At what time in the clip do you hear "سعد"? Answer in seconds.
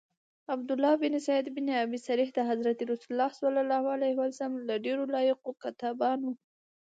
1.27-1.45